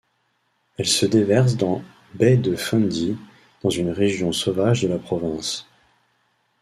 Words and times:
Elle 0.79 0.87
se 0.87 1.05
déverse 1.05 1.57
dans 1.57 1.83
baie 2.15 2.35
de 2.35 2.55
Fundy, 2.55 3.15
dans 3.61 3.69
une 3.69 3.91
région 3.91 4.31
sauvage 4.31 4.81
de 4.81 4.87
la 4.87 4.97
province. 4.97 5.67